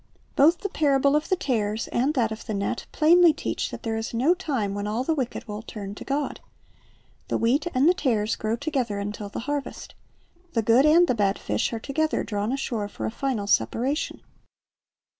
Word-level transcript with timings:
Both 0.35 0.61
the 0.61 0.69
parable 0.69 1.15
of 1.15 1.29
the 1.29 1.35
tares 1.35 1.87
and 1.89 2.15
that 2.15 2.31
of 2.31 2.47
the 2.47 2.55
net 2.55 2.87
plainly 2.91 3.33
teach 3.33 3.69
that 3.69 3.83
there 3.83 3.95
is 3.95 4.15
no 4.15 4.33
time 4.33 4.73
when 4.73 4.87
all 4.87 5.03
the 5.03 5.13
wicked 5.13 5.47
will 5.47 5.61
turn 5.61 5.93
to 5.93 6.03
God. 6.03 6.39
The 7.27 7.37
wheat 7.37 7.67
and 7.75 7.87
the 7.87 7.93
tares 7.93 8.35
grow 8.35 8.55
together 8.55 8.97
until 8.97 9.29
the 9.29 9.41
harvest. 9.41 9.93
The 10.53 10.63
good 10.63 10.87
and 10.87 11.05
the 11.07 11.13
bad 11.13 11.37
fish 11.37 11.71
are 11.71 11.79
together 11.79 12.23
drawn 12.23 12.51
ashore 12.51 12.87
for 12.87 13.05
a 13.05 13.11
final 13.11 13.45
separation. 13.45 14.21